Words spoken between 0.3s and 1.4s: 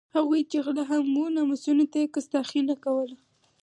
چې غله وو هم یې